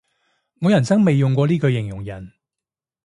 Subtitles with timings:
[0.61, 2.33] 我人生未用過呢句嘢形容人